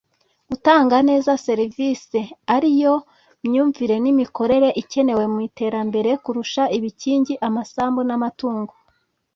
gutanga 0.49 0.95
neza 1.09 1.31
serivisi 1.45 2.19
ari 2.55 2.69
yo 2.83 2.93
myumvire 3.47 3.95
n'imikorere 4.03 4.69
ikenewe 4.81 5.23
mu 5.33 5.39
iterambere 5.47 6.11
kurusha 6.23 6.63
ibikingi, 6.77 7.33
amasambu, 7.47 7.99
n'amatungo 8.07 8.73